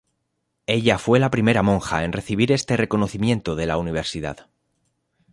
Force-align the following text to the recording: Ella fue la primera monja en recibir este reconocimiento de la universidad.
Ella 0.65 0.97
fue 0.97 1.19
la 1.19 1.29
primera 1.29 1.61
monja 1.61 2.03
en 2.03 2.11
recibir 2.11 2.51
este 2.51 2.75
reconocimiento 2.75 3.55
de 3.55 3.67
la 3.67 3.77
universidad. 3.77 4.49